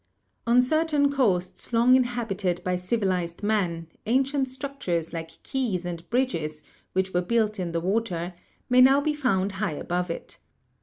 On 0.47 0.63
certain 0.63 1.11
coasts 1.11 1.71
long 1.73 1.93
inhabited 1.95 2.63
by 2.63 2.75
civilized 2.75 3.43
man, 3.43 3.85
an 4.03 4.23
cient 4.23 4.47
structures 4.47 5.13
like 5.13 5.43
quays 5.43 5.85
and 5.85 6.09
bridges, 6.09 6.63
which 6.93 7.13
were 7.13 7.21
built 7.21 7.59
in 7.59 7.71
the 7.71 7.79
water, 7.81 8.33
may 8.67 8.81
now 8.81 8.99
be 8.99 9.13
found 9.13 9.51
high 9.61 9.73
above 9.73 10.09
it. 10.09 10.39